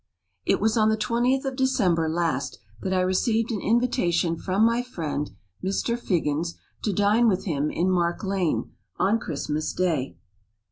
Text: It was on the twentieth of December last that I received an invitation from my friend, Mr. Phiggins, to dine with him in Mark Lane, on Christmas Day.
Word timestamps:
It 0.47 0.59
was 0.59 0.77
on 0.77 0.89
the 0.89 0.97
twentieth 0.97 1.45
of 1.45 1.55
December 1.55 2.09
last 2.09 2.57
that 2.81 2.91
I 2.91 3.01
received 3.01 3.51
an 3.51 3.61
invitation 3.61 4.35
from 4.35 4.65
my 4.65 4.81
friend, 4.81 5.29
Mr. 5.63 5.95
Phiggins, 5.95 6.55
to 6.81 6.91
dine 6.91 7.27
with 7.27 7.45
him 7.45 7.69
in 7.69 7.87
Mark 7.87 8.23
Lane, 8.23 8.71
on 8.97 9.19
Christmas 9.19 9.71
Day. 9.73 10.17